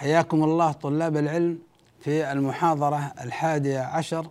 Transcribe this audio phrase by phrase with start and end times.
[0.00, 1.58] حياكم الله طلاب العلم
[2.00, 4.26] في المحاضرة الحادية عشر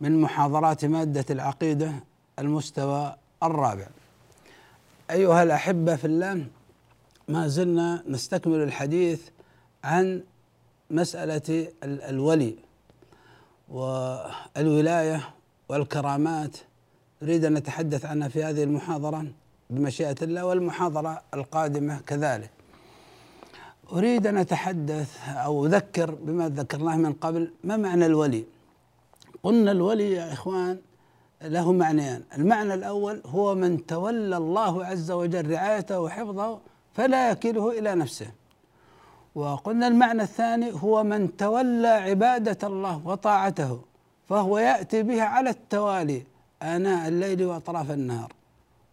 [0.00, 1.92] من محاضرات مادة العقيدة
[2.38, 3.86] المستوى الرابع.
[5.10, 6.46] أيها الأحبة في الله
[7.28, 9.22] ما زلنا نستكمل الحديث
[9.84, 10.22] عن
[10.90, 12.54] مسألة الولي
[13.68, 15.30] والولاية
[15.68, 16.56] والكرامات
[17.22, 19.26] نريد أن نتحدث عنها في هذه المحاضرة
[19.70, 22.50] بمشيئة الله والمحاضرة القادمة كذلك.
[23.92, 28.44] أريد أن أتحدث أو أذكر بما ذكرناه من قبل ما معنى الولي؟
[29.42, 30.78] قلنا الولي يا إخوان
[31.42, 36.58] له معنيان، المعنى الأول هو من تولى الله عز وجل رعايته وحفظه
[36.94, 38.26] فلا يكله إلى نفسه.
[39.34, 43.80] وقلنا المعنى الثاني هو من تولى عبادة الله وطاعته
[44.28, 46.22] فهو يأتي بها على التوالي
[46.62, 48.32] آناء الليل وأطراف النهار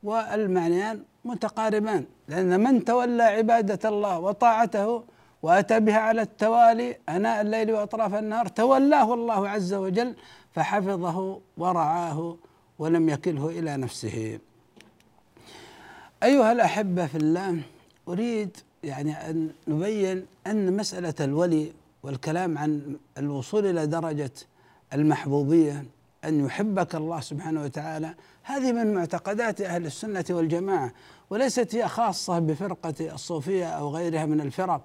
[0.04, 5.04] والمعنيان متقاربان لأن من تولى عبادة الله وطاعته
[5.42, 10.16] وأتى بها على التوالي آناء الليل وأطراف النهار تولاه الله عز وجل
[10.56, 12.38] فحفظه ورعاه
[12.80, 14.40] ولم يكله إلى نفسه.
[16.24, 17.62] أيها الأحبة في الله
[18.08, 21.72] أريد يعني أن نبين أن مسألة الولي
[22.04, 24.32] والكلام عن الوصول إلى درجة
[24.94, 25.84] المحبوبية
[26.26, 28.16] أن يحبك الله سبحانه وتعالى.
[28.44, 30.92] هذه من معتقدات أهل السنة والجماعة
[31.30, 34.82] وليست هي خاصة بفرقة الصوفية أو غيرها من الفرق.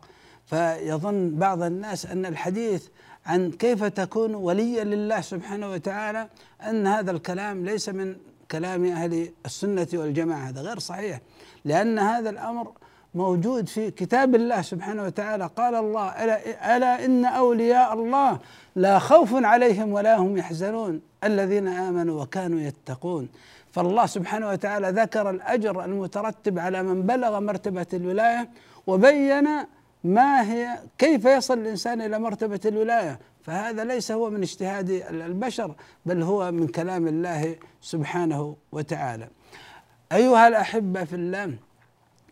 [0.46, 2.86] فيظن بعض الناس أن الحديث
[3.26, 6.28] عن كيف تكون وليا لله سبحانه وتعالى
[6.62, 8.16] أن هذا الكلام ليس من
[8.50, 10.48] كلام أهل السنة والجماعة.
[10.48, 11.20] هذا غير صحيح
[11.64, 12.72] لأن هذا الأمر
[13.14, 15.50] موجود في كتاب الله سبحانه وتعالى.
[15.56, 18.38] قال الله ألا, إن أولياء الله
[18.76, 21.00] لا خوف عليهم ولا هم يحزنون.
[21.26, 23.28] الذين آمنوا وكانوا يتقون.
[23.72, 28.48] فالله سبحانه وتعالى ذكر الأجر المترتب على من بلغ مرتبة الولاية
[28.86, 29.48] وبين
[30.04, 33.18] ما هي كيف يصل الإنسان إلى مرتبة الولاية.
[33.42, 35.74] فهذا ليس هو من اجتهاد البشر
[36.06, 39.28] بل هو من كلام الله سبحانه وتعالى.
[40.12, 41.54] أيها الأحبة في الله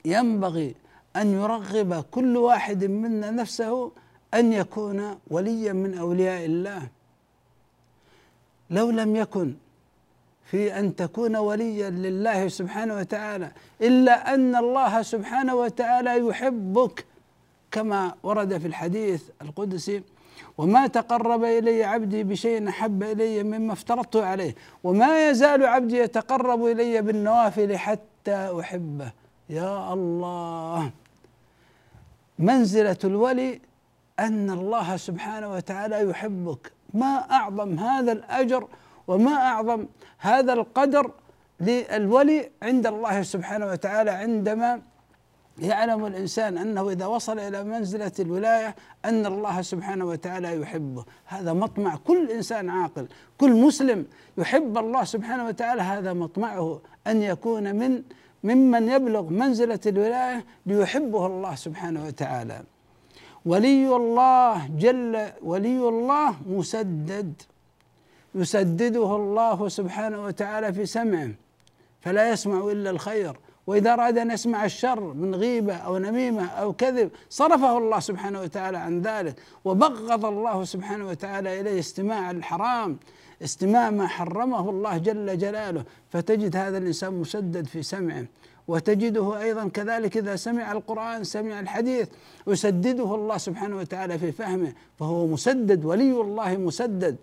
[0.04, 0.74] ينبغي
[1.16, 3.92] أن يرغب كل واحد منا نفسه
[4.34, 6.82] أن يكون وليا من أولياء الله.
[8.74, 9.54] لو لم يكن
[10.44, 13.50] في أن تكون وليا لله سبحانه وتعالى
[13.82, 17.06] إلا أن الله سبحانه وتعالى يحبك
[17.70, 20.02] كما ورد في الحديث القدسي
[20.58, 27.02] وما تقرب إلي عبدي بشيء أحب إلي مما افترضته عليه وما يزال عبدي يتقرب إلي
[27.02, 29.12] بالنوافل حتى أحبه.
[29.48, 30.90] يا الله!
[32.38, 33.60] منزلة الولي
[34.18, 36.72] أن الله سبحانه وتعالى يحبك.
[36.94, 38.68] ما أعظم هذا الأجر
[39.08, 39.86] وما أعظم
[40.18, 41.10] هذا القدر
[41.60, 44.80] للولي عند الله سبحانه وتعالى عندما
[45.58, 48.74] يعلم الإنسان أنه إذا وصل إلى منزلة الولاية
[49.04, 51.96] أن الله سبحانه وتعالى يحبه، هذا مطمع.
[51.96, 54.06] كل إنسان عاقل، كل مسلم
[54.38, 58.02] يحب الله سبحانه وتعالى هذا مطمعه أن يكون من
[58.44, 62.62] ممن يبلغ منزلة الولاية ليحبه الله سبحانه وتعالى.
[63.46, 67.42] ولي الله جل ولي الله مسدد.
[68.34, 71.30] يسدده الله سبحانه وتعالى في سمعه
[72.00, 73.36] فلا يسمع إلا الخير.
[73.66, 78.78] وإذا أراد أن يسمع الشر من غيبة أو نميمة أو كذب صرفه الله سبحانه وتعالى
[78.78, 79.36] عن ذلك.
[79.64, 82.98] وبغض الله سبحانه وتعالى إليه استماع الحرام
[83.42, 85.84] استماع ما حرمه الله جل جلاله.
[86.10, 88.24] فتجد هذا الإنسان مسدد في سمعه.
[88.68, 92.08] وتجده أيضا كذلك إذا سمع القرآن سمع الحديث
[92.46, 97.16] يسدده الله سبحانه وتعالى في فهمه فهو مسدد ولي الله مسدد.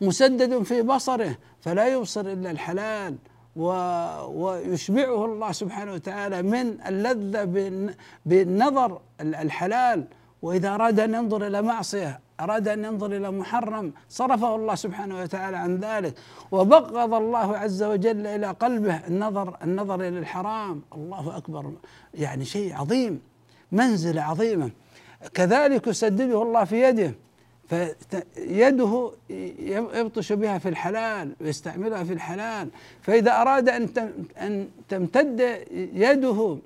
[0.00, 3.16] مسدد في بصره فلا يبصر إلا الحلال.
[3.56, 7.44] ويشبعه الله سبحانه وتعالى من اللذة
[8.26, 10.04] بالنظر الحلال.
[10.42, 15.56] وإذا أراد أن ينظر إلى معصية أراد أن ينظر إلى محرم صرفه الله سبحانه وتعالى
[15.56, 16.14] عن ذلك.
[16.50, 20.82] وبغض الله عز وجل إلى قلبه النظر النظر إلى الحرام.
[20.94, 21.72] الله أكبر.
[22.14, 23.20] يعني شيء عظيم
[23.72, 24.70] منزلة عظيمة.
[25.34, 27.14] كذلك يسدده الله في يده
[27.68, 29.12] فيده
[29.94, 32.68] يبطش بها في الحلال ويستعملها في الحلال.
[33.02, 33.88] فإذا أراد أن
[34.38, 35.40] أن تمتد
[35.94, 36.58] يده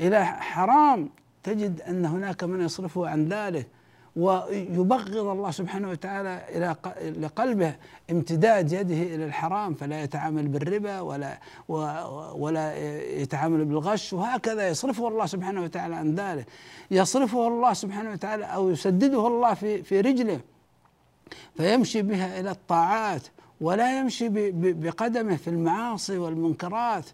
[0.00, 1.10] إلى حرام
[1.42, 3.66] تجد أن هناك من يصرفه عن ذلك.
[4.16, 6.76] ويبغض الله سبحانه وتعالى إلى
[7.20, 7.74] لقلبه
[8.10, 11.38] امتداد يده إلى الحرام فلا يتعامل بالربا ولا
[12.34, 12.76] ولا
[13.20, 16.46] يتعامل بالغش وهكذا يصرفه الله سبحانه وتعالى عن ذلك.
[16.90, 20.40] يصرفه الله سبحانه وتعالى أو يسدده الله في في رجله
[21.56, 23.22] فيمشي بها إلى الطاعات
[23.60, 27.04] ولا يمشي بقدمه في المعاصي والمنكرات.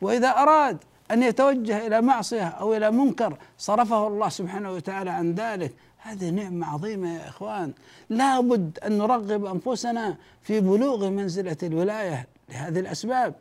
[0.00, 0.78] وإذا أراد
[1.10, 5.72] أن يتوجه إلى معصية أو إلى منكر صرفه الله سبحانه وتعالى عن ذلك.
[5.98, 7.72] هذه نعمة عظيمة يا إخوان.
[8.10, 13.34] لابد أن نرغب أنفسنا في بلوغ منزلة الولاية لهذه الأسباب.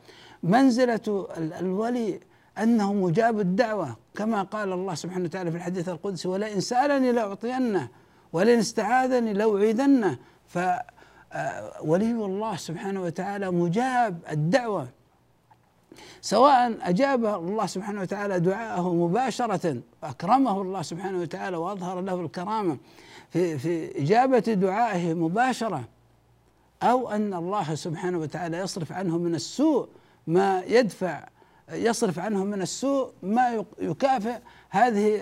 [0.44, 2.20] منزلة الولي
[2.58, 7.88] أنه مجاب الدعوة كما قال الله سبحانه وتعالى في الحديث القدسي ولئن سألني لأعطينه
[8.34, 10.18] ولئن استعاذني لأعيذنه.
[10.48, 14.88] فولي الله سبحانه وتعالى مجاب الدعوة.
[16.28, 22.78] سواء أجاب الله سبحانه وتعالى دعاءه مباشرة أكرمه الله سبحانه وتعالى وأظهر له الكرامة
[23.30, 25.84] في, في إجابة دعائه مباشرة
[26.84, 29.88] أو أن الله سبحانه وتعالى يصرف عنه من السوء
[30.28, 31.28] ما يدفع
[31.72, 34.38] يصرف عنه من السوء ما يكافئ
[34.70, 35.22] هذه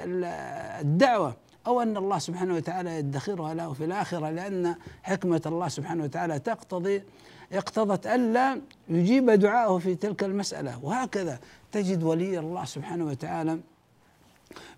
[0.82, 1.36] الدعوة
[1.68, 7.04] أو أن الله سبحانه وتعالى يدخرها له في الآخرة لأن حكمة الله سبحانه وتعالى تقتضي
[7.54, 10.80] اقتضت ألا يجيب دعاءه في تلك المسألة.
[10.84, 11.40] وهكذا
[11.72, 13.60] تجد ولي الله سبحانه وتعالى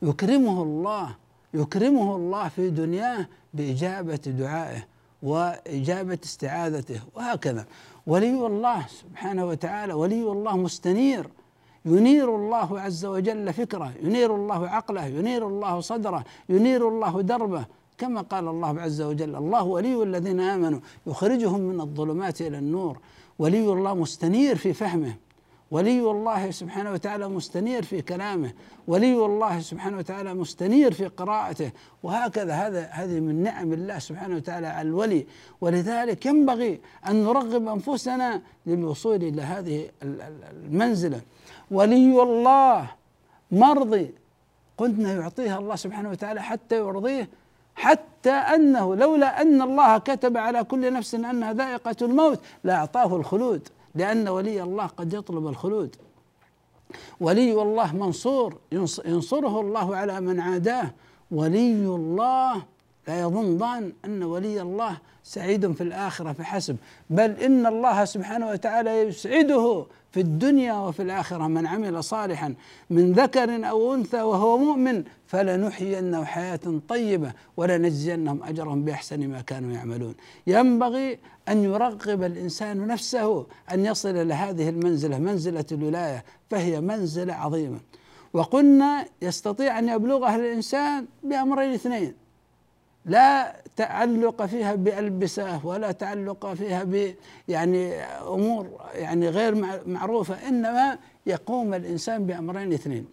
[0.01, 1.15] يكرمه الله
[1.53, 4.83] يكرمه الله في دنياه بإجابة دعائه
[5.23, 6.99] وإجابة استعاذته.
[7.15, 7.65] وهكذا
[8.07, 11.29] ولي الله سبحانه وتعالى ولي الله مستنير.
[11.85, 17.65] ينير الله عز وجل فكره ينير الله عقله ينير الله صدره ينير الله دربه
[17.97, 20.79] كما قال الله عز وجل الله ولي الذين آمنوا.
[21.07, 22.97] يخرجهم من الظلمات إلى النور.
[23.39, 25.15] ولي الله مستنير في فهمه.
[25.71, 28.53] ولي الله سبحانه وتعالى مستنير في كلامه.
[28.87, 31.71] ولي الله سبحانه وتعالى مستنير في قراءته.
[32.03, 35.25] وهكذا هذا هذه من نعم الله سبحانه وتعالى على الولي.
[35.61, 41.21] ولذلك ينبغي أن نرغب أنفسنا للوصول إلى هذه المنزلة.
[41.71, 42.91] ولي الله
[43.51, 44.13] مرضي.
[44.77, 47.29] قلنا يعطيها الله سبحانه وتعالى حتى يرضيه.
[47.77, 54.27] حتى أنه لولا أن الله كتب على كل نفس أنها ذائقة الموت لأعطاه الخلود لأن
[54.27, 55.95] ولي الله قد يطلب الخلود.
[57.19, 58.57] ولي الله منصور
[59.05, 60.91] ينصره الله على من عاداه.
[61.31, 62.63] ولي الله
[63.07, 64.97] لا يظن ظان أن ولي الله
[65.27, 66.77] سعيد في الآخرة فحسب
[67.09, 71.47] بل إن الله سبحانه وتعالى يسعده في الدنيا وفي الآخرة.
[71.47, 72.53] من عمل صالحا
[72.89, 76.59] من ذكر أو أنثى وهو مؤمن فلنحيينه حياة
[76.89, 80.15] طيبة ولنجزينهم أجرهم بأحسن ما كانوا يعملون.
[80.47, 81.19] ينبغي
[81.49, 87.79] أن يرغب الإنسان نفسه أن يصل إلى هذه المنزلة منزلة الولاية فهي منزلة عظيمة.
[88.33, 92.26] وقلنا يستطيع أن يبلغها الإنسان بأمرين اثنين.
[93.07, 97.15] لا تعلق فيها بألبسة ولا تعلق فيها ب
[97.47, 103.05] يعني أمور يعني غير معروفة إنما يقوم الإنسان بأمرين اثنين.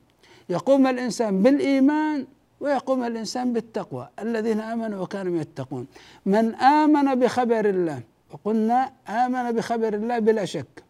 [0.48, 2.26] يقوم الإنسان بالإيمان
[2.60, 5.86] ويقوم الإنسان بالتقوى الذين آمنوا وكانوا يتقون.
[6.26, 10.84] من آمن بخبر الله وقلنا آمن بخبر الله بلا شك.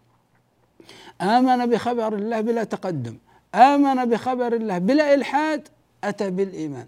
[1.21, 3.17] آمن بخبر الله بلا تقدم.
[3.55, 5.69] آمن بخبر الله بلا إلحاد
[6.05, 6.87] أتى بالإيمان.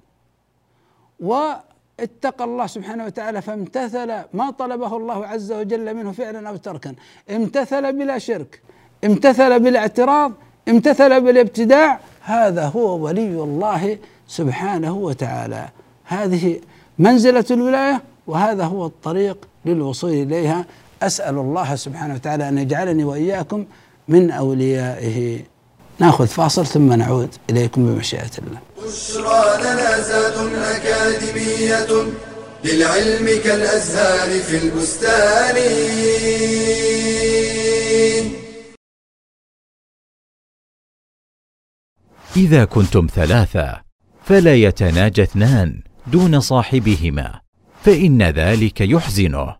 [1.20, 1.52] و
[2.00, 6.94] اتقى الله سبحانه وتعالى فامتثل ما طلبه الله عز وجل منه فعلا أو تركا.
[7.30, 8.62] امتثل بلا شرك
[9.04, 10.32] امتثل بلا اعتراض
[10.68, 13.98] امتثل بالابتداع هذا هو ولي الله
[14.28, 15.68] سبحانه وتعالى.
[16.04, 16.60] هذه
[16.98, 20.64] منزلة الولاية وهذا هو الطريق للوصول إليها.
[21.02, 23.64] أسأل الله سبحانه وتعالى أن يجعلني وإياكم
[24.08, 25.40] من أوليائه.
[26.00, 28.60] ناخذ فاصل ثم نعود إليكم بمشيئة الله.
[28.86, 32.12] بشرى لنا زاد أكاديمية
[32.64, 35.56] للعلم كالأزهار في البستان.
[42.36, 43.82] إذا كنتم ثلاثة
[44.24, 47.40] فلا يتناجى اثنان دون صاحبهما
[47.82, 49.56] فإن ذلك يحزنه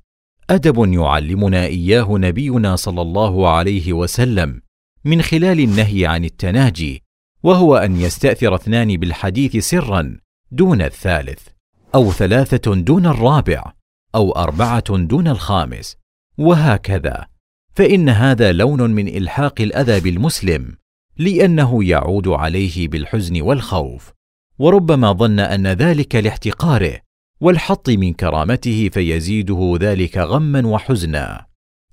[0.50, 4.60] أدب يعلمنا إياه نبينا صلى الله عليه وسلم
[5.06, 7.02] من خلال النهي عن التناجي
[7.42, 10.18] وهو أن يستأثر اثنان بالحديث سرا
[10.50, 11.48] دون الثالث
[11.94, 13.72] أو ثلاثة دون الرابع
[14.14, 15.96] أو أربعة دون الخامس
[16.38, 17.26] وهكذا.
[17.74, 20.76] فإن هذا لون من إلحاق الأذى بالمسلم
[21.16, 24.12] لأنه يعود عليه بالحزن والخوف.
[24.58, 27.00] وربما ظن أن ذلك لاحتقاره
[27.40, 31.46] والحط من كرامته فيزيده ذلك غما وحزنا.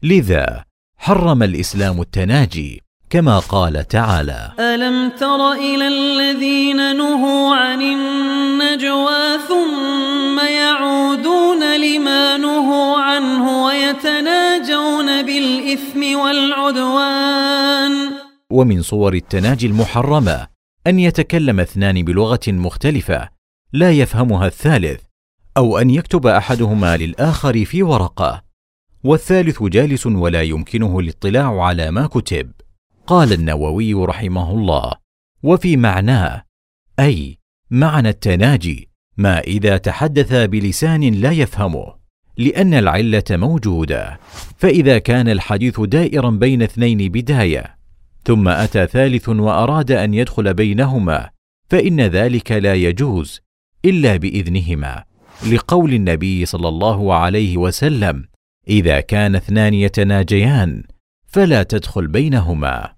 [0.04, 0.66] لذا
[0.98, 2.83] حرم الإسلام التناجي
[3.14, 4.52] كما قال تعالى.
[4.60, 17.92] ألم تر إلى الذين نهوا عن النجوى ثم يعودون لما نهوا عنه ويتناجون بالإثم والعدوان.
[18.52, 20.48] ومن صور التناجي المحرمة
[20.88, 23.30] أن يتكلم اثنان بلغة مختلفة
[23.74, 25.02] لا يفهمها الثالث
[25.58, 28.44] أو أن يكتب أحدهما للآخر في ورقة
[29.04, 32.52] والثالث جالس ولا يمكنه الاطلاع على ما كتب.
[33.08, 34.92] قال النووي رحمه الله
[35.44, 36.44] وفي معناه
[37.00, 37.38] أي
[37.70, 41.96] معنى التناجي ما إذا تحدث بلسان لا يفهمه
[42.38, 44.20] لأن العلة موجودة
[44.58, 47.76] فإذا كان الحديث دائرا بين اثنين بداية
[48.26, 51.30] ثم أتى ثالث وأراد أن يدخل بينهما
[51.70, 53.42] فإن ذلك لا يجوز
[53.86, 55.04] إلا بإذنهما
[55.52, 58.26] لقول النبي صلى الله عليه وسلم
[58.68, 60.84] إذا كان اثنان يتناجيان
[61.28, 62.93] فلا تدخل بينهما.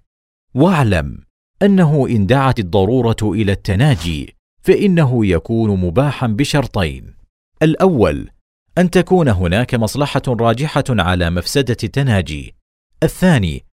[0.56, 1.18] واعلم
[1.62, 7.14] أنه إن دعت الضرورة إلى التناجي فإنه يكون مباحا بشرطين.
[7.62, 8.30] الأول
[8.78, 12.54] أن تكون هناك مصلحة راجحة على مفسدة التناجي.
[13.02, 13.64] الثاني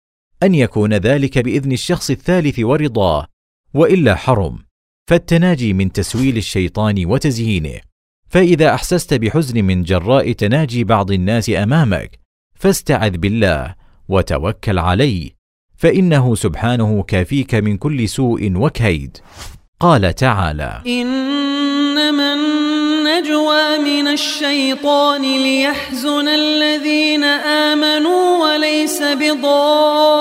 [0.44, 3.28] أن يكون ذلك بإذن الشخص الثالث ورضاه
[3.74, 4.60] وإلا حرم.
[5.10, 7.80] فالتناجي من تسويل الشيطان وتزيينه
[8.30, 12.20] فإذا أحسست بحزن من جراء تناجي بعض الناس أمامك
[12.56, 13.76] فاستعذ بالله
[14.08, 15.43] وتوكل عليه.
[15.84, 19.18] فإنه سبحانه كافيك من كل سوء وكيد.
[19.80, 30.20] قال تعالى إنما النجوى من الشيطان ليحزن الذين آمنوا وليس بضارهم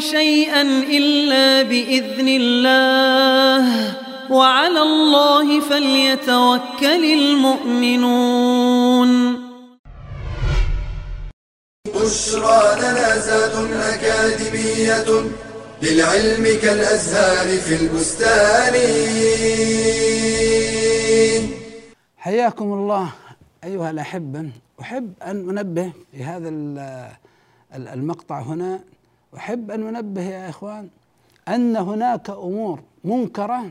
[0.00, 3.94] شيئا إلا بإذن الله.
[4.30, 9.43] وعلى الله فليتوكل المؤمنون.
[11.88, 15.04] بشرى لنا زاد أكاديمية
[15.82, 18.74] للعلم كالأزهار في البستان.
[22.16, 23.12] حياكم الله
[23.64, 24.50] أيها الأحبة.
[24.80, 26.48] أحب أن أنبه في هذا
[27.74, 28.80] المقطع هنا.
[29.36, 30.88] أحب أن أنبه يا إخوان
[31.48, 33.70] أن هناك أمور منكرة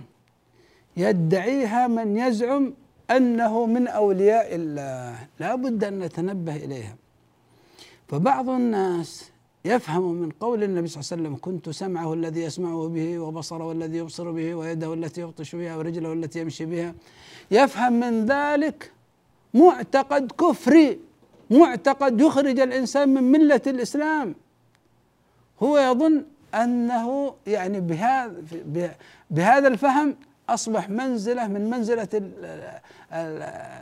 [0.98, 2.74] يدعيها من يزعم
[3.12, 5.15] أنه من أولياء الله.
[5.39, 6.96] لا بد أن نتنبه إليها.
[8.07, 9.31] فبعض الناس
[9.65, 13.98] يفهم من قول النبي صلى الله عليه وسلم كنت سمعه الذي يسمعه به وبصره الذي
[13.98, 16.93] يبصر به ويده التي يبطش بها ورجله التي يمشي بها.
[17.51, 18.91] يفهم من ذلك
[19.53, 21.00] معتقد كفري
[21.50, 24.36] معتقد يخرج الإنسان من ملة الإسلام.
[25.63, 26.24] هو يظن
[26.55, 28.33] أنه يعني بهذا
[29.31, 30.15] بهذا الفهم
[30.50, 32.31] أصبح منزلة من منزلة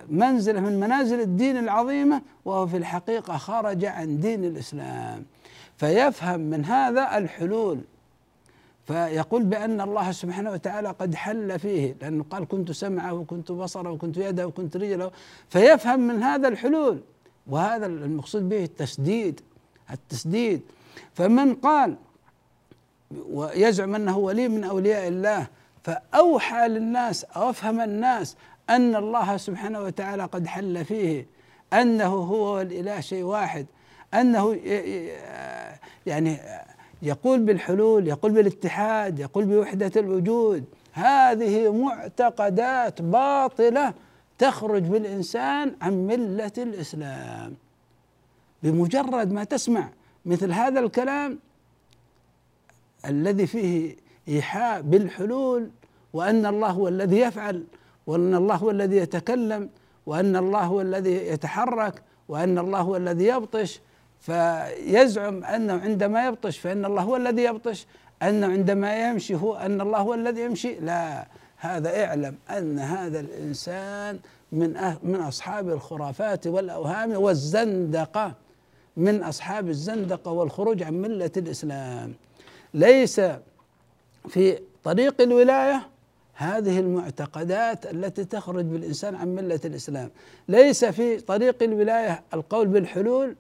[0.10, 5.26] منزلة من منازل الدين العظيمة وهو في الحقيقة خرج عن دين الإسلام.
[5.78, 7.80] فيفهم من هذا الحلول.
[8.88, 14.18] فيقول بأن الله سبحانه وتعالى قد حل فيه لأنه قال كنت سمعه وكنت بصره وكنت
[14.18, 15.12] يده وكنت رجله.
[15.50, 17.00] فيفهم من هذا الحلول.
[17.48, 19.42] وهذا المقصود به التسديد
[19.92, 20.62] التسديد.
[21.14, 21.96] فمن قال
[23.30, 25.48] ويزعم أنه ولي من أولياء الله
[25.84, 28.36] فأوحى للناس أو أفهم الناس
[28.70, 31.28] أن الله سبحانه وتعالى قد حل فيه
[31.74, 33.66] أنه هو الإله شيء واحد
[34.14, 34.54] أنه
[36.06, 36.38] يعني
[37.02, 40.66] يقول بالحلول يقول بالاتحاد يقول بوحدة الوجود.
[40.94, 43.94] هذه معتقدات باطلة
[44.38, 47.56] تخرج بالإنسان عن ملة الإسلام.
[48.64, 49.90] بمجرد ما تسمع
[50.26, 51.40] مثل هذا الكلام
[53.06, 53.96] الذي فيه
[54.28, 55.70] إيحاء بالحلول
[56.14, 57.64] وأن الله هو الذي يفعل
[58.08, 59.70] وأن الله هو الذي يتكلم
[60.06, 63.80] وأن الله هو الذي يتحرك وأن الله هو الذي يبطش.
[64.20, 67.86] فيزعم أنه عندما يبطش فإن الله هو الذي يبطش.
[68.24, 70.76] أنه عندما يمشي هو أن الله هو الذي يمشي.
[70.80, 74.20] لا هذا اعلم أن هذا الإنسان
[74.52, 78.34] من أه من أصحاب الخرافات والأوهام والزندقة
[78.98, 82.14] من أصحاب الزندقة والخروج عن ملة الإسلام.
[82.74, 83.22] ليس
[84.30, 85.88] في طريق الولاية
[86.34, 90.10] هذه المعتقدات التي تخرج بالإنسان عن ملة الإسلام.
[90.48, 93.36] ليس في طريق الولاية القول بالحلول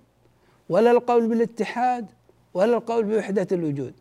[0.69, 2.05] ولا القول بالاتحاد
[2.53, 3.93] ولا القول بوحدة الوجود.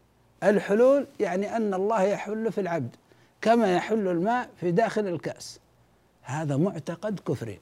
[0.42, 2.96] الحلول يعني أن الله يحل في العبد
[3.40, 5.60] كما يحل الماء في داخل الكأس.
[6.22, 7.58] هذا معتقد كفري.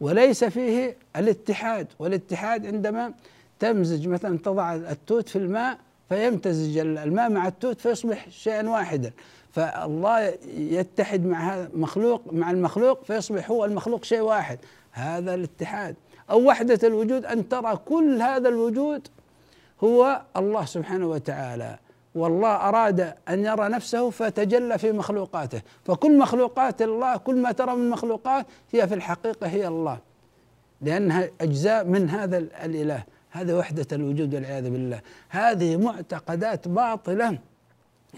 [0.00, 1.86] وليس فيه الاتحاد.
[1.98, 3.12] والاتحاد عندما
[3.58, 5.78] تمزج مثلا تضع التوت في الماء
[6.10, 9.12] فيمتزج الماء مع التوت فيصبح شيئا واحدا.
[9.52, 14.58] فالله يتحد مع هذا مخلوق مع المخلوق فيصبح هو المخلوق شيء واحد.
[14.92, 15.96] هذا الاتحاد.
[16.30, 19.08] أو وحدة الوجود أن ترى كل هذا الوجود
[19.84, 21.78] هو الله سبحانه وتعالى.
[22.14, 25.62] والله أراد أن يرى نفسه فتجلى في مخلوقاته.
[25.84, 29.98] فكل مخلوقات الله كل ما ترى من مخلوقات هي في الحقيقة هي الله.
[30.80, 33.02] لأنها أجزاء من هذا الإله.
[33.30, 35.00] هذه وحدة الوجود والعياذ بالله.
[35.28, 37.38] هذه معتقدات باطلة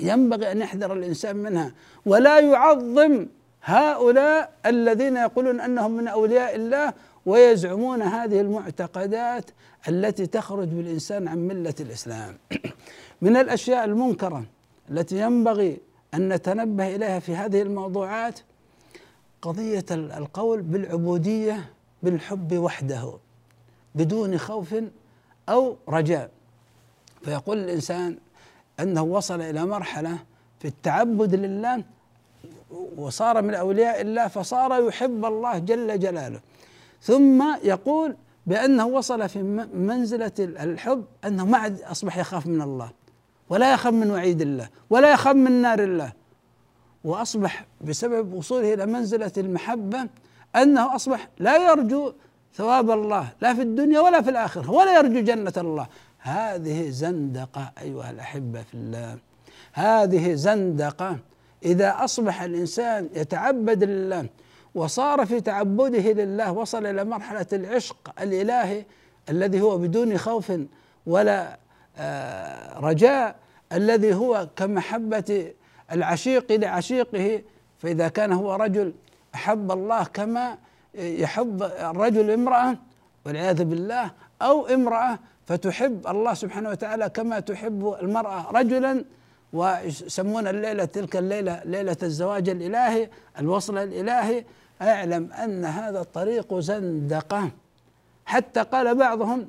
[0.00, 1.72] ينبغي أن يحذر الإنسان منها.
[2.06, 3.26] ولا يعظم
[3.64, 6.92] هؤلاء الذين يقولون أنهم من أولياء الله
[7.26, 9.50] ويزعمون هذه المعتقدات
[9.88, 12.38] التي تخرج بالإنسان عن ملة الإسلام.
[13.22, 14.44] من الأشياء المنكرة
[14.90, 15.80] التي ينبغي
[16.14, 18.40] أن نتنبه إليها في هذه الموضوعات
[19.42, 21.70] قضية القول بالعبودية
[22.02, 23.12] بالحب وحده
[23.94, 24.74] بدون خوف
[25.48, 26.30] أو رجاء.
[27.22, 28.16] فيقول الإنسان
[28.80, 30.18] أنه وصل إلى مرحلة
[30.60, 31.84] في التعبد لله
[32.96, 36.40] وصار من أولياء الله فصار يحب الله جل جلاله.
[37.02, 39.42] ثم يقول بأنه وصل في
[39.74, 42.90] منزلة الحب أنه ما عاد أصبح يخاف من الله
[43.48, 46.12] ولا يخاف من وعيد الله ولا يخاف من نار الله.
[47.04, 50.08] وأصبح بسبب وصوله إلى منزلة المحبة
[50.56, 52.12] أنه أصبح لا يرجو
[52.54, 55.86] ثواب الله لا في الدنيا ولا في الآخرة ولا يرجو جنة الله.
[56.18, 59.18] هذه زندقة أيها الأحبة في الله.
[59.72, 61.18] هذه زندقة
[61.64, 64.26] إذا أصبح الإنسان يتعبد لله
[64.74, 68.84] وصار في تعبده لله وصل إلى مرحلة العشق الإلهي
[69.28, 70.52] الذي هو بدون خوف
[71.06, 71.58] ولا
[71.98, 73.36] آه، رجاء
[73.72, 75.52] الذي هو كمحبة
[75.92, 77.42] العشيق لعشيقه.
[77.78, 78.94] فإذا كان هو رجل
[79.34, 80.58] أحب الله كما
[80.94, 82.76] يحب الرجل امرأة
[83.26, 84.10] والعياذ بالله
[84.42, 89.04] أو امرأة فتحب الله سبحانه وتعالى كما تحب المرأة رجلا
[89.52, 94.44] ويسمون الليلة تلك الليلة ليلة الزواج الإلهي الوصل الإلهي.
[94.82, 97.50] أعلم أن هذا الطريق زندقة.
[98.26, 99.48] حتى قال بعضهم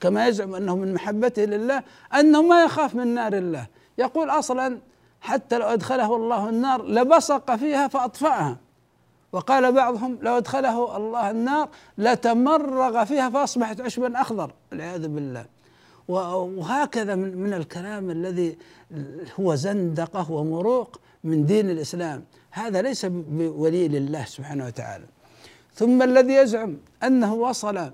[0.00, 1.82] كما يزعم أنه من محبته لله
[2.14, 3.66] أنه ما يخاف من نار الله.
[3.98, 4.78] يقول أصلا
[5.20, 8.56] حتى لو أدخله الله النار لبصق فيها فأطفأها.
[9.34, 11.68] وقال بعضهم لو ادخله الله النار
[11.98, 15.46] لتمرغ فيها فأصبحت عشبا أخضر والعياذ بالله.
[16.08, 18.58] وهكذا من من الكلام الذي
[19.40, 22.24] هو زندقة ومروق من دين الإسلام.
[22.50, 25.04] هذا ليس بولي لله سبحانه وتعالى.
[25.74, 27.90] ثم الذي يزعم أنه وصل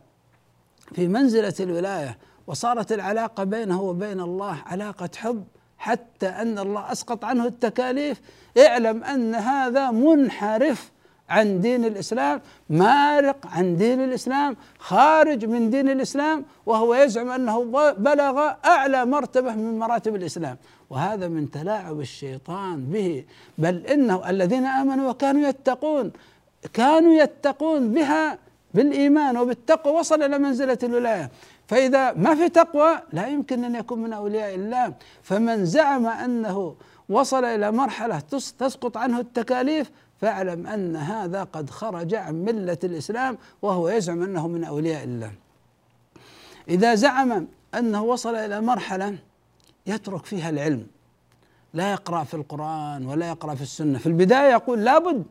[0.94, 5.44] في منزلة الولاية وصارت العلاقة بينه وبين الله علاقة حب
[5.79, 8.20] حتى أن الله أسقط عنه التكاليف.
[8.59, 10.90] اعلم أن هذا منحرف
[11.31, 12.40] عن دين الإسلام
[12.71, 19.79] مارق عن دين الإسلام خارج من دين الإسلام وهو يزعم أنه بلغ أعلى مرتبة من
[19.79, 20.57] مراتب الإسلام.
[20.90, 23.25] وهذا من تلاعب الشيطان به.
[23.59, 26.12] بل إنه الذين آمنوا وكانوا يتقون
[26.73, 28.38] كانوا يتقون بها
[28.75, 31.31] بالإيمان وبالتقوى وصل إلى منزلة الولايه
[31.69, 34.95] فإذا ما في تقوى لا يمكن أن يكون من أولياء الله.
[35.23, 36.75] فمن زعم أنه
[37.09, 38.19] وصل إلى مرحلة
[38.59, 44.64] تسقط عنه التكاليف فاعلم أن هذا قد خرج عن ملة الإسلام وهو يزعم أنه من
[44.64, 45.33] أولياء الله.
[46.68, 49.18] إذا زعم أنه وصل إلى مرحلة
[49.87, 50.87] يترك فيها العلم
[51.74, 55.24] لا يقرأ في القرآن ولا يقرأ في السنة، في البداية يقول لابد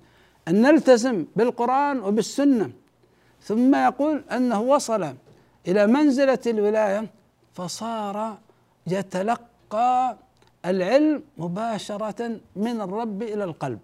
[0.47, 2.71] أن نلتزم بالقرآن وبالسنة.
[3.41, 5.13] ثم يقول أنه وصل
[5.67, 7.07] إلى منزلة الولاية
[7.53, 8.37] فصار
[8.87, 10.17] يتلقى
[10.65, 13.79] العلم مباشرة من الرب إلى القلب.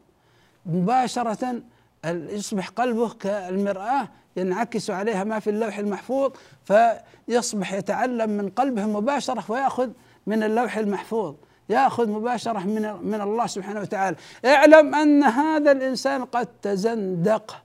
[0.65, 1.61] مباشرة
[2.05, 6.31] يصبح قلبه كالمرآة ينعكس عليها ما في اللوح المحفوظ
[6.65, 9.89] فيصبح يتعلم من قلبه مباشرة ويأخذ
[10.27, 11.35] من اللوح المحفوظ
[11.69, 14.17] يأخذ مباشرة من من الله سبحانه وتعالى.
[14.45, 17.55] اعلم أن هذا الإنسان قد تزندق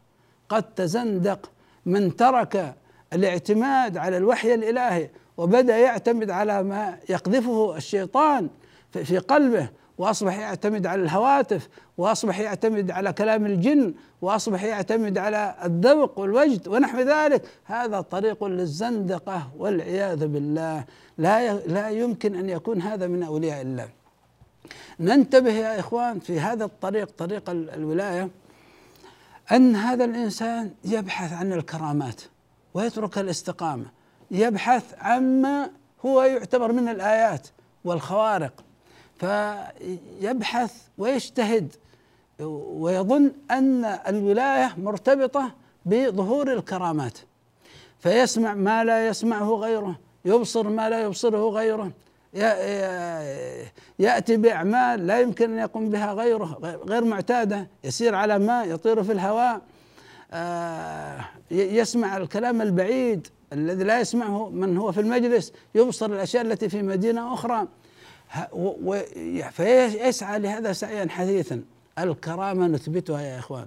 [0.48, 1.50] قد تزندق
[1.86, 2.74] من ترك
[3.12, 8.48] الاعتماد على الوحي الإلهي وبدأ يعتمد على ما يقذفه الشيطان
[8.92, 9.68] في قلبه.
[10.00, 16.98] وأصبح يعتمد على الهواتف وأصبح يعتمد على كلام الجن وأصبح يعتمد على الذوق والوجد ونحو
[16.98, 17.42] ذلك.
[17.64, 20.84] هذا طريق للزندقة والعياذ بالله.
[21.18, 23.88] لا لا يمكن أن يكون هذا من أولياء الله.
[25.00, 28.28] ننتبه يا إخوان في هذا الطريق طريق الولاية
[29.52, 32.20] أن هذا الإنسان يبحث عن الكرامات
[32.74, 33.86] ويترك الاستقامة
[34.30, 35.70] يبحث عما
[36.06, 37.48] هو يعتبر من الآيات
[37.84, 38.64] والخوارق.
[39.20, 41.74] فيبحث ويجتهد
[42.40, 45.54] ويظن أن الولاية مرتبطة
[45.86, 47.18] بظهور الكرامات.
[47.98, 51.90] فيسمع ما لا يسمعه غيره يبصر ما لا يبصره غيره
[53.98, 59.12] يأتي بأعمال لا يمكن أن يقوم بها غيره غير معتادة يسير على ماء يطير في
[59.12, 59.60] الهواء
[60.32, 66.82] آه، يسمع الكلام البعيد الذي لا يسمعه من هو في المجلس يبصر الأشياء التي في
[66.82, 67.66] مدينة أخرى.
[69.50, 71.62] فيسعى لهذا سعيا حثيثا
[71.98, 73.66] الكرامة نثبتها يا إخوان.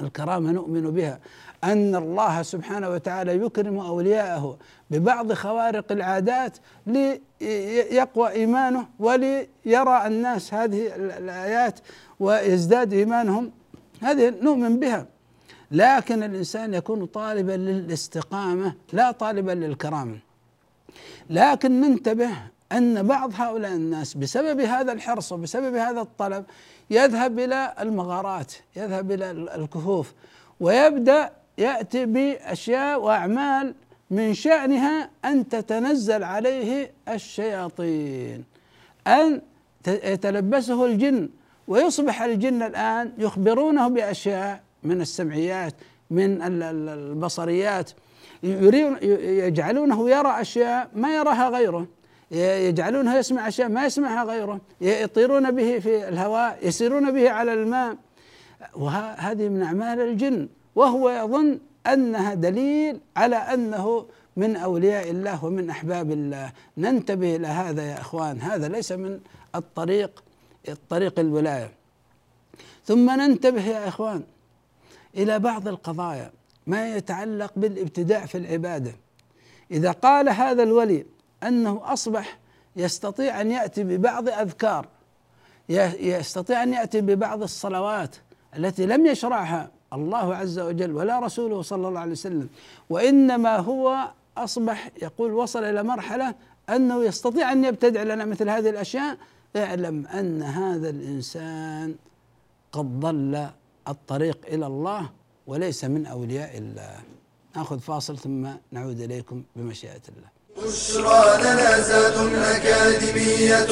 [0.00, 1.20] الكرامة نؤمن بها.
[1.64, 4.58] أن الله سبحانه وتعالى يكرم أولياءه
[4.90, 6.56] ببعض خوارق العادات
[6.86, 11.80] ليقوى إيمانه وليرى الناس هذه الآيات
[12.20, 13.52] ويزداد إيمانهم.
[14.00, 15.06] هذه نؤمن بها.
[15.70, 20.18] لكن الإنسان يكون طالبا للاستقامة لا طالبا للكرامة.
[21.30, 22.30] لكن ننتبه
[22.72, 26.44] أن بعض هؤلاء الناس بسبب هذا الحرص وبسبب هذا الطلب
[26.90, 30.12] يذهب إلى المغارات يذهب إلى الكهوف
[30.60, 33.74] ويبدأ يأتي بأشياء وأعمال
[34.10, 38.44] من شأنها أن تتنزل عليه الشياطين
[39.06, 39.42] أن
[39.86, 41.28] يتلبسه الجن
[41.68, 45.74] ويصبح الجن الآن يخبرونه بأشياء من السمعيات
[46.10, 47.90] من البصريات
[48.42, 51.86] يجعلونه يرى أشياء ما يراها غيره.
[52.30, 57.96] يجعلونه يسمع أشياء ما يسمعها غيره يطيرون به في الهواء يسيرون به على الماء.
[58.74, 60.48] وهذه من أعمال الجن.
[60.74, 64.06] وهو يظن أنها دليل على أنه
[64.36, 66.52] من أولياء الله ومن أحباب الله.
[66.78, 68.40] ننتبه إلى هذا يا إخوان.
[68.40, 69.20] هذا ليس من
[69.54, 70.24] الطريق
[70.68, 71.70] الطريق الولاية.
[72.84, 74.22] ثم ننتبه يا إخوان
[75.16, 76.30] إلى بعض القضايا
[76.66, 78.92] ما يتعلق بالابتداع في العبادة.
[79.70, 81.06] إذا قال هذا الولي
[81.48, 82.38] أنه أصبح
[82.76, 84.86] يستطيع أن يأتي ببعض أذكار
[85.68, 88.16] يستطيع أن يأتي ببعض الصلوات
[88.56, 92.48] التي لم يشرعها الله عز وجل ولا رسوله صلى الله عليه وسلم
[92.90, 96.34] وإنما هو أصبح يقول وصل إلى مرحلة
[96.68, 99.18] أنه يستطيع أن يبتدع لنا مثل هذه الأشياء
[99.56, 101.94] اعلم أن هذا الإنسان
[102.72, 103.48] قد ضل
[103.88, 105.10] الطريق إلى الله
[105.46, 107.00] وليس من أولياء الله.
[107.56, 110.33] نأخذ فاصل ثم نعود إليكم بمشيئة الله.
[110.56, 113.66] بشرى لنا زاد أكاديمية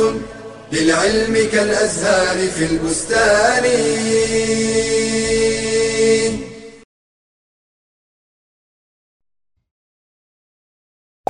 [0.72, 3.64] للعلم كالأزهار في البستان.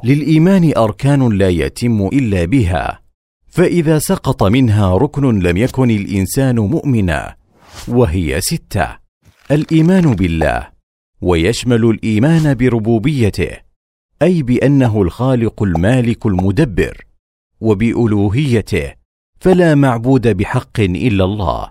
[0.04, 3.02] للإيمان أركان لا يتم إلا بها
[3.48, 7.36] فإذا سقط منها ركن لم يكن الإنسان مؤمنا
[7.88, 8.98] وهي ستة
[9.50, 10.68] الإيمان بالله
[11.20, 13.71] ويشمل الإيمان بربوبيته
[14.22, 17.04] أي بأنه الخالق المالك المدبر
[17.60, 18.92] وبألوهيته
[19.40, 21.70] فلا معبود بحق إلا الله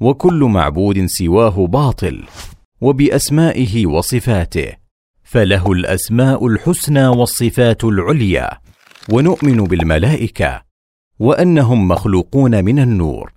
[0.00, 2.24] وكل معبود سواه باطل
[2.80, 4.72] وبأسمائه وصفاته
[5.24, 8.50] فله الأسماء الحسنى والصفات العليا
[9.12, 10.62] ونؤمن بالملائكة
[11.18, 13.32] وأنهم مخلوقون من النور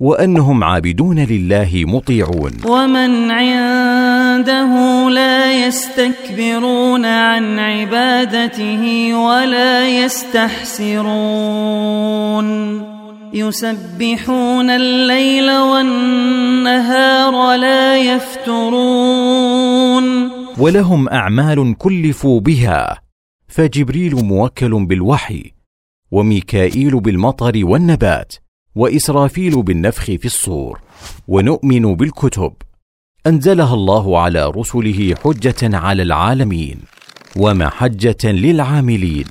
[0.00, 2.52] وأنهم عابدون لله مطيعون.
[2.66, 3.30] ومن
[4.40, 11.10] عنده لا يستكبرون عن عبادته ولا يستحسرون
[13.34, 19.20] يسبحون الليل والنهار لا يفترون
[20.58, 23.00] ولهم اعمال كلفوا بها
[23.48, 25.52] فجبريل موكل بالوحي
[26.10, 28.34] وميكائيل بالمطر والنبات
[28.74, 30.80] واسرافيل بالنفخ في الصور
[31.28, 32.52] ونؤمن بالكتب
[33.26, 36.78] أنزلها الله على رسله حجة على العالمين
[37.36, 39.24] ومحجه للعاملين.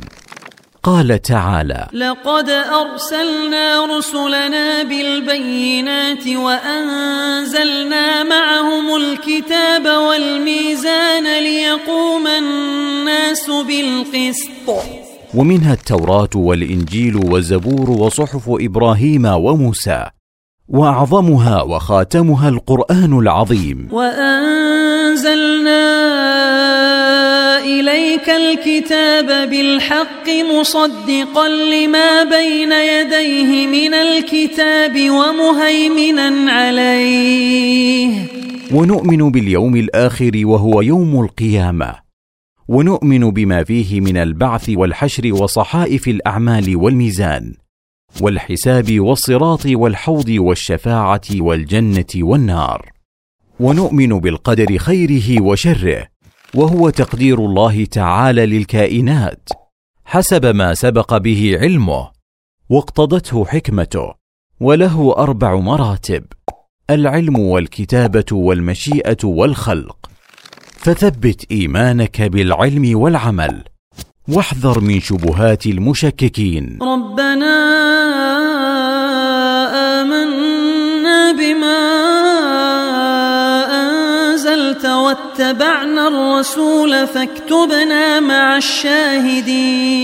[0.83, 14.85] قال تعالى لقد أرسلنا رسلنا بالبينات وأنزلنا معهم الكتاب والميزان ليقوم الناس بالقسط.
[15.33, 20.05] ومنها التوراة والإنجيل والزبور وصحف إبراهيم وموسى.
[20.69, 23.87] وأعظمها وخاتمها القرآن العظيم.
[23.91, 25.79] وأنزلنا
[27.59, 30.29] إليك الكتاب بالحق
[30.59, 38.13] مصدقا لما بين يديه من الكتاب ومهيمنا عليه.
[38.73, 41.95] ونؤمن باليوم الآخر وهو يوم القيامة.
[42.67, 47.58] ونؤمن بما فيه من البعث والحشر وصحائف الأعمال والميزان.
[48.21, 52.91] والحساب والصراط والحوض والشفاعة والجنة والنار.
[53.59, 56.07] ونؤمن بالقدر خيره وشره
[56.55, 59.49] وهو تقدير الله تعالى للكائنات.
[60.05, 62.09] حسب ما سبق به علمه
[62.69, 64.13] واقتضته حكمته
[64.59, 66.23] وله أربع مراتب
[66.89, 70.09] العلم والكتابة والمشيئة والخلق.
[70.77, 73.63] فثبت إيمانك بالعلم والعمل.
[74.35, 76.79] واحذر من شبهات المشككين.
[76.81, 77.55] ربنا
[80.01, 81.81] آمنا بما
[83.81, 89.99] أنزلت واتبعنا الرسول فاكتبنا مع الشاهدين.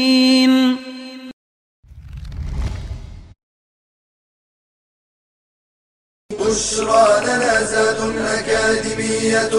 [6.40, 9.56] بشرى لنا زاد أكاديمية.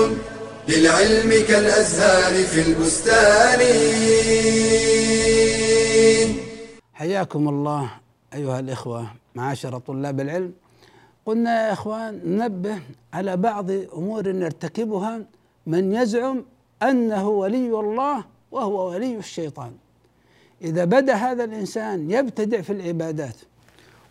[0.68, 3.60] للعلم كالأزهار في البستان.
[6.94, 7.90] حياكم الله
[8.34, 10.52] أيها الإخوة معاشر طلاب العلم.
[11.26, 12.78] قلنا يا إخوان ننبه
[13.12, 15.20] على بعض أمور يرتكبها
[15.66, 16.44] من يزعم
[16.82, 19.72] أنه ولي الله وهو ولي الشيطان.
[20.62, 23.36] إذا بدأ هذا الإنسان يبتدع في العبادات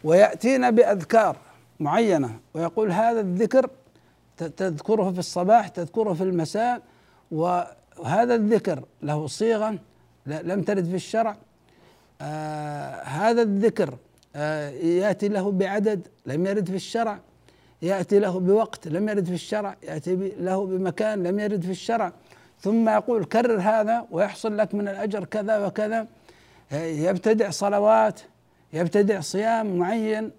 [0.04, 1.38] ويأتينا بأذكار
[1.80, 3.70] معينة ويقول هذا الذكر
[4.38, 6.82] تذكره في الصباح تذكره في المساء
[7.32, 9.80] وهذا الذكر له صيغة
[10.28, 11.38] لم ترد في الشرع.
[12.21, 13.98] آه هذا الذكر
[14.36, 17.19] آه يأتي له بعدد لم يرد في الشرع.
[17.82, 19.76] يأتي له بوقت لم يرد في الشرع.
[19.84, 22.12] يأتي ب- له بمكان لم يرد في الشرع.
[22.62, 26.08] ثم يقول كرر هذا ويحصل لك من الأجر كذا وكذا.
[26.71, 28.19] آه يبتدع صلوات
[28.74, 30.32] يبتدع صيام معين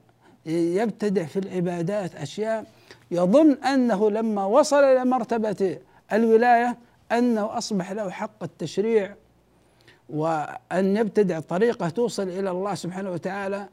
[0.46, 2.64] يبتدع في العبادات أشياء.
[3.10, 5.78] يظن أنه لما وصل إلى مرتبة
[6.12, 6.76] الولاية
[7.12, 9.14] أنه أصبح له حق التشريع
[10.08, 13.68] وأن يبتدع طريقة توصل إلى الله سبحانه وتعالى.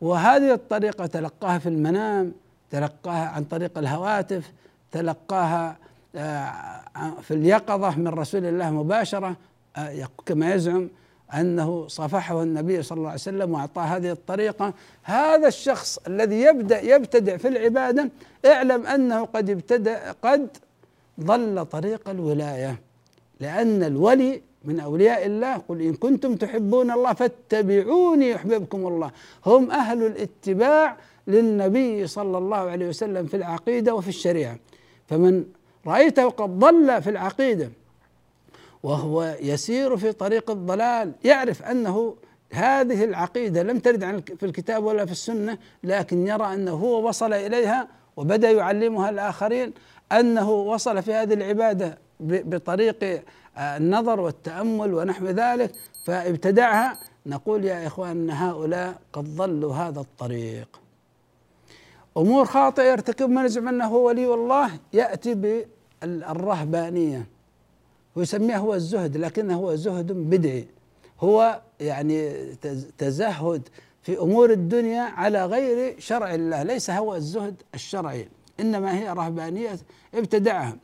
[0.00, 2.32] وهذه الطريقة تلقاها في المنام
[2.70, 4.52] تلقاها عن طريق الهواتف
[4.92, 5.76] تلقاها
[6.16, 9.36] آه، في اليقظة من رسول الله مباشرة
[9.76, 10.88] آه، كما يزعم
[11.40, 14.74] أنه صفحه النبي صلى الله عليه وسلم وأعطاه هذه الطريقة.
[15.02, 18.10] هذا الشخص الذي يبدأ يبتدع في العبادة
[18.46, 20.48] اعلم أنه قد ابتدأ قد
[21.20, 22.80] ضل طريق الولاية
[23.40, 29.10] لأن الولي من أولياء الله قل إن كنتم تحبون الله فاتبعوني يحببكم الله.
[29.46, 34.58] هم أهل الاتباع للنبي صلى الله عليه وسلم في العقيدة وفي الشريعة.
[35.06, 35.44] فمن
[35.86, 37.70] رأيته قد ضل في العقيدة
[38.84, 42.14] وهو يسير في طريق الضلال يعرف أنه
[42.52, 47.88] هذه العقيدة لم ترد في الكتاب ولا في السنة لكن يرى أنه هو وصل إليها
[48.16, 49.72] وبدأ يعلمها الآخرين
[50.12, 53.22] أنه وصل في هذه العبادة ب- بطريق
[53.56, 55.70] آه، النظر والتأمل ونحو ذلك
[56.06, 56.98] فابتدعها.
[57.26, 60.80] نقول يا إخوان أن هؤلاء قد ضلوا هذا الطريق.
[62.16, 65.34] أمور خاطئة يرتكب من يزعم أنه هو ولي الله يأتي
[66.02, 67.26] بالرهبانية.
[68.16, 70.68] ويسميها هو الزهد لكنه هو زهد بدعي.
[71.20, 73.68] هو يعني تز- تزهد
[74.02, 78.28] في أمور الدنيا على غير شرع الله ليس هو الزهد الشرعي
[78.60, 79.78] إنما هي رهبانية
[80.14, 80.76] ابتدعها.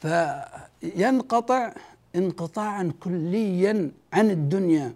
[0.00, 1.72] فينقطع
[2.16, 4.94] انقطاعا كليا عن الدنيا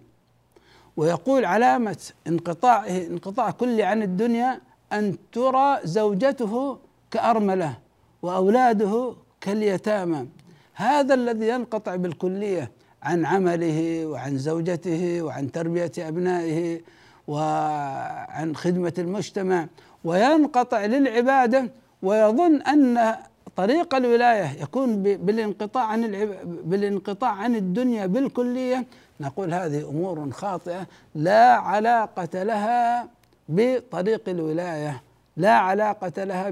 [0.97, 4.61] ويقول علامة انقطاعه انقطاع كلي عن الدنيا
[4.93, 6.77] أن ترى زوجته
[7.11, 7.77] كأرملة
[8.21, 10.27] وأولاده كاليتامى.
[10.75, 12.71] هذا الذي ينقطع بالكلية
[13.03, 16.81] عن عمله وعن زوجته وعن تربية أبنائه
[17.27, 19.67] وعن خدمة المجتمع
[20.03, 21.69] وينقطع للعبادة
[22.03, 23.15] ويظن أن
[23.55, 26.01] طريق الولاية يكون ب- بالانقطاع عن
[26.65, 28.85] بالانقطاع عن الدنيا بالكلية.
[29.19, 33.07] نقول هذه أمور خاطئة لا علاقة لها
[33.49, 35.01] بطريق الولاية
[35.37, 36.49] لا علاقة لها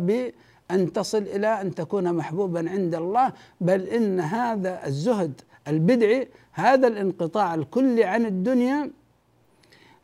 [0.71, 7.55] بأن تصل إلى أن تكون محبوبا عند الله بل إن هذا الزهد البدعي هذا الانقطاع
[7.55, 8.91] الكلي عن الدنيا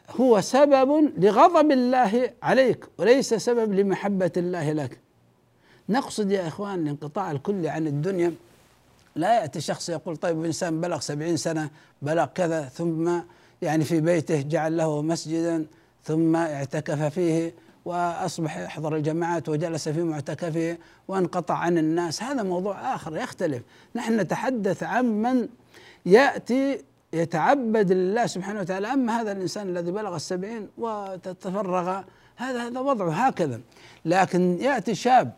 [0.10, 4.99] هو سبب لغضب الله عليك وليس سبب لمحبة الله لك.
[5.89, 8.34] نقصد يا إخوان الانقطاع الكلي عن الدنيا.
[9.15, 11.69] لا يأتي شخص يقول طيب إنسان بلغ سبعين سنة
[12.01, 13.19] بلغ كذا ثم
[13.62, 15.65] يعني في بيته جعل له مسجدا
[16.03, 17.53] ثم اعتكف فيه
[17.88, 22.23] وأصبح يحضر الجماعات وجلس في معتكفه وانقطع عن الناس.
[22.23, 23.63] هذا موضوع آخر يختلف.
[23.95, 25.47] نحن نتحدث عن من
[26.06, 28.93] يأتي يتعبد لله سبحانه وتعالى.
[28.93, 32.02] أما هذا الإنسان الذي بلغ السبعين وتتفرغ
[32.36, 33.62] هذا هذا وضعه هكذا.
[34.06, 35.32] لكن يأتي شاب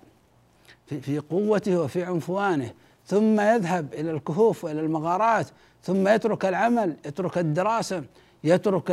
[0.86, 2.72] في في قوته وفي عنفوانه
[3.06, 5.48] ثم يذهب إلى الكهوف وإلى المغارات
[5.84, 8.04] ثم يترك العمل يترك الدراسة
[8.44, 8.84] يترك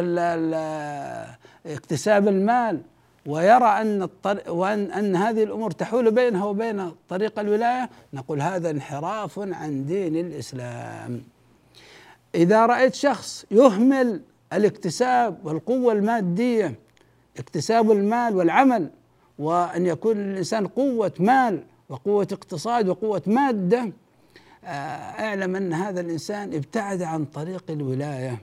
[1.66, 2.80] اكتساب المال
[3.26, 9.38] ويرى أن الطريق وان أن هذه الأمور تحول بينه وبين طريق الولاية نقول هذا انحراف
[9.38, 11.22] عن دين الإسلام.
[12.34, 14.20] إذا رأيت شخص يهمل
[14.52, 16.74] الاكتساب والقوة المادية
[17.38, 18.90] اكتساب المال والعمل
[19.38, 23.92] وأن يكون للإنسان قوة مال وقوة اقتصاد وقوة مادة
[24.64, 28.38] آه، أعلم أن هذا الإنسان ابتعد عن طريق الولاية.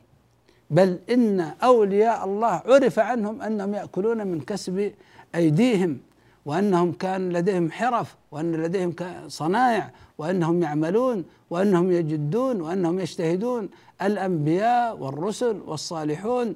[0.74, 4.92] بل إن أولياء الله عرف عنهم أنهم يأكلون من كسب
[5.36, 6.00] أيديهم
[6.46, 8.94] وأنهم كان لديهم حرف وأن لديهم
[9.28, 13.70] صنائع وأنهم يعملون وأنهم يجدون وأنهم يجتهدون.
[14.02, 16.56] الأنبياء والرسل والصالحون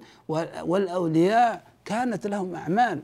[0.71, 2.99] والأولياء كانت لهم أعمال.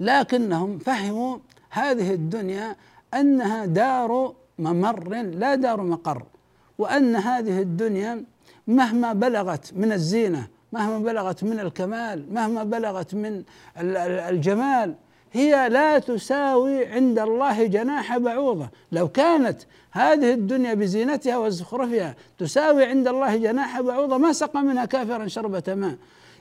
[0.00, 1.38] لكنهم فهموا
[1.70, 2.76] هذه الدنيا
[3.14, 5.08] أنها دار ممر
[5.42, 6.22] لا دار مقر
[6.78, 8.24] وأن هذه الدنيا
[8.66, 13.42] مهما بلغت من الزينة مهما بلغت من الكمال مهما بلغت من
[14.28, 14.94] الجمال
[15.32, 18.68] هي لا تساوي عند الله جناح بعوضة.
[18.92, 25.26] لو كانت هذه الدنيا بزينتها وزخرفها تساوي عند الله جناح بعوضة ما سقى منها كافرا
[25.26, 25.96] شربة ماء.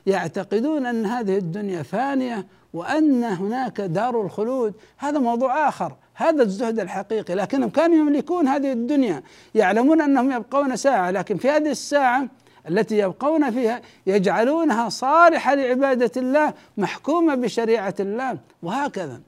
[0.06, 4.74] يعتقدون أن هذه الدنيا فانية وأن هناك دار الخلود.
[4.98, 5.96] هذا موضوع آخر.
[6.14, 9.24] هذا الزهد الحقيقي لكنهم كانوا يملكون هذه الدنيا
[9.56, 12.28] يعلمون أنهم يبقون ساعة لكن في هذه الساعة
[12.70, 19.22] التي يبقون فيها يجعلونها صالحة لعبادة الله محكومة بشريعة الله وهكذا.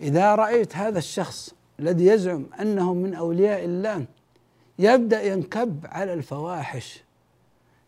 [0.00, 4.04] إذا رأيت هذا الشخص الذي يزعم أنه من أولياء الله
[4.78, 7.02] يبدأ ينكب على الفواحش.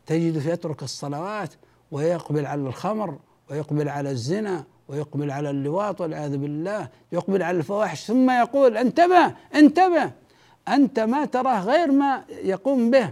[0.07, 1.51] تجد يترك الصلوات
[1.91, 3.19] ويقبل على الخمر
[3.51, 10.11] ويقبل على الزنا ويقبل على اللواط والعياذ بالله يقبل على الفواحش ثم يقول انتبه انتبه
[10.69, 13.11] أنت ما تراه غير ما يقوم به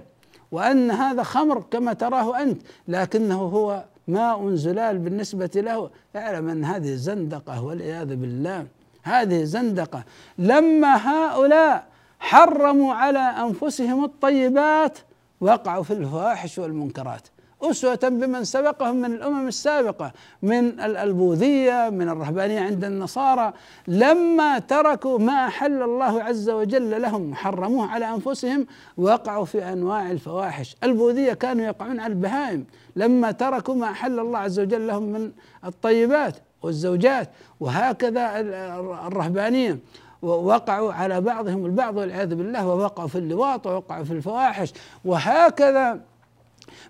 [0.52, 5.90] وأن هذا خمر كما تراه أنت لكنه هو ماء زلال بالنسبة له.
[6.16, 8.66] اعلم أن هذه زندقة والعياذ بالله.
[9.02, 10.04] هذه زندقة.
[10.38, 11.86] لما هؤلاء
[12.18, 14.98] حرموا على أنفسهم الطيبات
[15.40, 17.28] وقعوا في الفواحش والمنكرات.
[17.70, 23.52] أسوة بمن سبقهم من الأمم السابقة من البوذية من الرهبانية عند النصارى.
[23.88, 30.76] لما تركوا ما أحل الله عز وجل لهم وحرموه على أنفسهم وقعوا في أنواع الفواحش.
[30.84, 32.64] البوذية كانوا يقعون على البهائم.
[32.96, 35.32] لما تركوا ما أحل الله عز وجل لهم من
[35.64, 38.40] الطيبات والزوجات وهكذا
[39.06, 39.78] الرهبانية.
[40.22, 44.72] ووقعوا على بعضهم البعض والعياذ بالله ووقعوا في اللواط ووقعوا في الفواحش.
[45.04, 46.00] وهكذا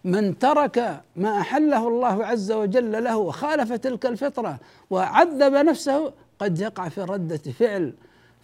[0.04, 4.58] من ترك ما أحله الله عز وجل له وخالف تلك الفطرة
[4.90, 7.92] وعذب نفسه قد يقع في ردة فعل.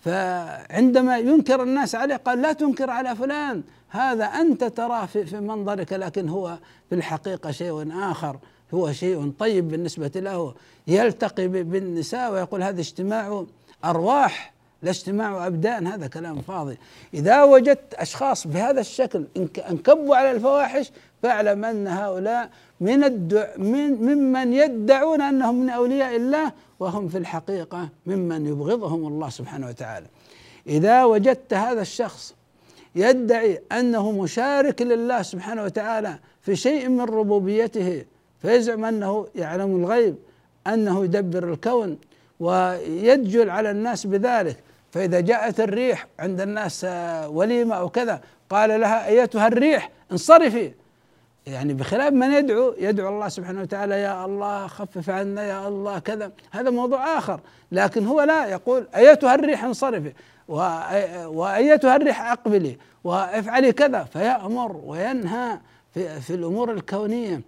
[0.05, 6.29] فعندما ينكر الناس عليه قال لا تنكر على فلان هذا أنت تراه في, منظرك لكن
[6.29, 8.38] هو في الحقيقة شيء آخر
[8.75, 10.55] هو شيء طيب بالنسبة له.
[10.87, 13.45] يلتقي بالنساء ويقول هذا اجتماع
[13.85, 16.79] أرواح لا اجتماع أبدان هذا كلام فاضي.
[17.14, 19.25] إذا وجدت أشخاص بهذا الشكل
[19.71, 20.90] انكبوا على الفواحش
[21.23, 27.89] فاعلم أن هؤلاء من الدع من ممن يدعون أنهم من أولياء الله وهم في الحقيقة
[28.07, 30.07] ممن يبغضهم الله سبحانه وتعالى.
[30.67, 32.35] إذا وجدت هذا الشخص
[32.95, 38.05] يدعي أنه مشارك لله سبحانه وتعالى في شيء من ربوبيته
[38.43, 40.17] فيزعم أنه يعلم الغيب
[40.67, 41.99] أنه يدبر الكون
[42.41, 44.57] ويدجل على الناس بذلك.
[44.93, 46.87] فإذا جاءت الريح عند الناس
[47.27, 50.73] وليمة أو كذا قال لها أيتها الريح؟ انصرفي.
[51.46, 56.33] يعني بخلاف من يدعو يدعو الله سبحانه وتعالى يا الله خفف عنا يا الله كذا.
[56.50, 57.40] هذا موضوع آخر.
[57.72, 60.12] لكن هو لا يقول أيتها الريح انصرفي
[61.29, 64.05] وأيتها الريح أقبلي وافعلي كذا.
[64.05, 65.59] فيأمر وينهى
[65.94, 67.40] في, في الأمور الكونية.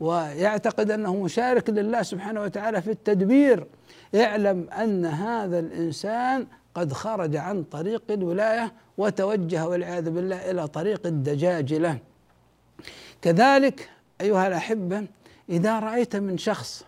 [0.00, 3.66] ويعتقد أنه مشارك لله سبحانه وتعالى في التدبير.
[4.14, 11.98] اعلم أن هذا الإنسان قد خرج عن طريق الولاية وتوجه والعياذ بالله إلى طريق الدجاجلة.
[13.22, 15.06] كذلك أيها الأحبة
[15.48, 16.84] إذا رأيت من شخص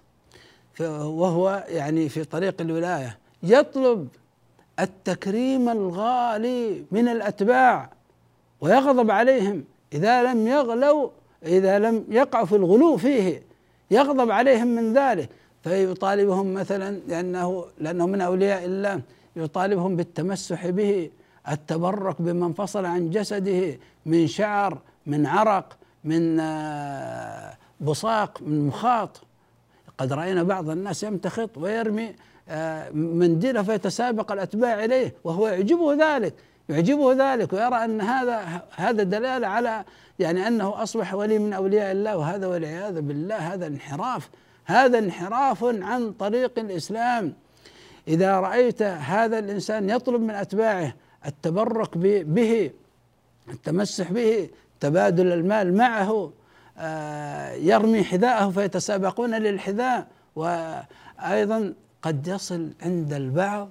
[0.81, 4.09] وهو يعني في طريق الولاية يطلب
[4.81, 7.91] التكريم الغالي من الأتباع
[8.61, 11.09] ويغضب عليهم إذا لم يغلوا
[11.47, 13.43] إذا لم يقعوا في الغلو فيه
[13.91, 15.29] يغضب عليهم من ذلك.
[15.63, 19.01] فيطالبهم مثلا لأنه لأنه من أولياء الله
[19.37, 21.11] يطالبهم بالتمسح به
[21.49, 29.21] التبرك بما انفصل عن جسده من شعر من عرق من آه، بصاق من مخاط.
[29.99, 32.15] قد رأينا بعض الناس يمتخط ويرمي
[32.49, 36.35] آه، منديله فيتسابق الأتباع إليه وهو يعجبه ذلك
[36.69, 39.85] يعجبه ذلك ويرى أن هذا هذا دلالة على
[40.19, 44.31] يعني أنه أصبح ولي من أولياء الله وهذا والعياذ بالله هذا انحراف
[44.65, 47.33] هذا انحراف عن طريق الإسلام.
[48.09, 50.95] إذا رأيت هذا الإنسان يطلب من أتباعه
[51.27, 52.71] التبرك به
[53.49, 54.49] التمسح به
[54.81, 56.33] تبادل المال معه
[56.79, 60.07] آه، يرمي حذاءه فيتسابقون للحذاء.
[60.37, 63.69] وأيضا قد يصل عند البعض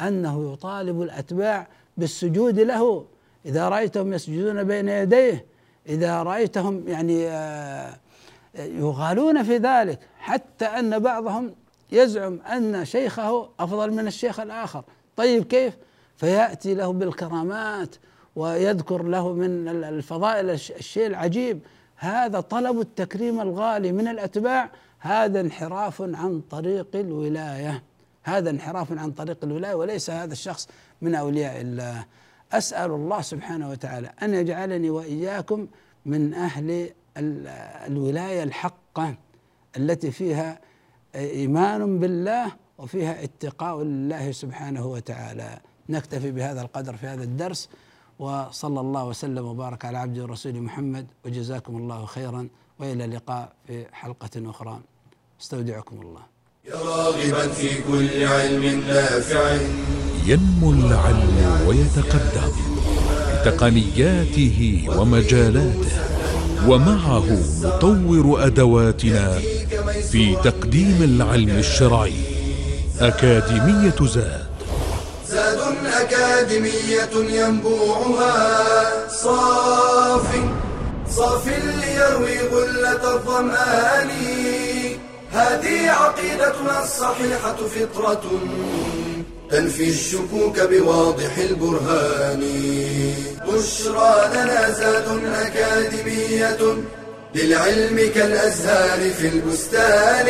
[0.00, 3.06] أنه يطالب الأتباع بالسجود له.
[3.46, 5.46] إذا رأيتهم يسجدون بين يديه
[5.88, 7.96] إذا رأيتهم يعني آه،
[8.54, 11.54] يغالون في ذلك حتى أن بعضهم
[11.92, 14.84] يزعم أن شيخه أفضل من الشيخ الآخر.
[15.16, 15.74] طيب كيف؟
[16.16, 17.96] فيأتي له بالكرامات
[18.36, 21.60] ويذكر له من الفضائل الشيء العجيب.
[21.96, 24.70] هذا طلب التكريم الغالي من الأتباع.
[24.98, 27.82] هذا انحراف عن طريق الولاية.
[28.22, 30.68] هذا انحراف عن طريق الولاية وليس هذا الشخص
[31.02, 32.04] من أولياء الله.
[32.52, 35.66] أسأل الله سبحانه وتعالى أن يجعلني وإياكم
[36.06, 36.90] من أهل
[37.86, 39.14] الولاية الحقة
[39.76, 40.60] التي فيها
[41.14, 45.58] إيمان بالله وفيها اتقاء لله سبحانه وتعالى.
[45.88, 47.68] نكتفي بهذا القدر في هذا الدرس.
[48.18, 52.48] وصلى الله وسلم وبارك على عبده ورسوله محمد وجزاكم الله خيرا
[52.78, 54.80] وإلى اللقاء في حلقة أخرى.
[55.40, 56.20] استودعكم الله.
[56.68, 59.58] يا راغبا في كل علم نافع.
[60.26, 62.52] ينمو العلم ويتقدم
[63.30, 65.94] بتقنياته ومجالاته
[66.68, 67.26] ومعه
[67.62, 69.38] نطور أدواتنا
[70.10, 72.14] في تقديم العلم الشرعي.
[73.00, 74.43] أكاديمية زاد زاد.
[76.44, 79.08] أكاديمية ينبوعها.
[79.08, 80.26] صاف
[81.16, 84.10] صاف ليروي غلة الظمآن.
[85.32, 88.22] هذه عقيدتنا الصحيحة فطرة
[89.50, 92.42] تنفي الشكوك بواضح البرهان.
[93.48, 95.08] بشرى لنا زاد
[95.40, 96.76] أكاديمية
[97.34, 100.26] للعلم كالأزهار في البستان.